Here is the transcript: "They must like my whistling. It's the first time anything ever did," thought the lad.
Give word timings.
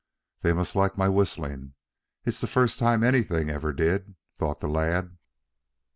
"They 0.41 0.51
must 0.51 0.75
like 0.75 0.97
my 0.97 1.09
whistling. 1.09 1.75
It's 2.25 2.41
the 2.41 2.47
first 2.47 2.79
time 2.79 3.03
anything 3.03 3.51
ever 3.51 3.71
did," 3.71 4.15
thought 4.33 4.59
the 4.59 4.67
lad. 4.67 5.19